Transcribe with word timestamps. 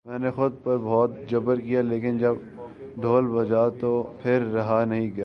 میں 0.05 0.19
نے 0.19 0.31
خود 0.31 0.53
پر 0.63 0.77
بہت 0.77 1.11
جبر 1.29 1.59
کیا 1.59 1.81
لیکن 1.81 2.17
جب 2.17 2.35
ڈھول 3.01 3.27
بجا 3.27 3.67
تو 3.81 3.91
پھر 4.21 4.41
رہا 4.45 4.85
نہیں 4.85 5.11
گیا 5.15 5.19